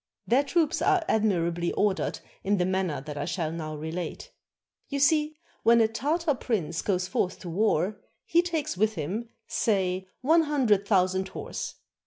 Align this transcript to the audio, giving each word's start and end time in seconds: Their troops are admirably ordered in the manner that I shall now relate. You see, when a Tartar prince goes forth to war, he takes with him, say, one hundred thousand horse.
Their 0.25 0.43
troops 0.43 0.81
are 0.81 1.05
admirably 1.07 1.71
ordered 1.73 2.21
in 2.43 2.57
the 2.57 2.65
manner 2.65 3.01
that 3.01 3.19
I 3.19 3.25
shall 3.25 3.51
now 3.51 3.75
relate. 3.75 4.31
You 4.87 4.97
see, 4.97 5.37
when 5.61 5.79
a 5.79 5.87
Tartar 5.87 6.33
prince 6.33 6.81
goes 6.81 7.07
forth 7.07 7.37
to 7.41 7.49
war, 7.49 8.01
he 8.25 8.41
takes 8.41 8.75
with 8.75 8.95
him, 8.95 9.29
say, 9.45 10.07
one 10.21 10.41
hundred 10.45 10.87
thousand 10.87 11.27
horse. 11.27 11.75